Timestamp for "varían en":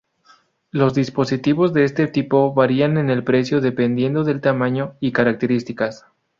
2.55-3.11